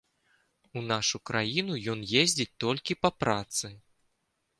[0.79, 3.67] У нашу краіну ён ездзіць толькі па працы.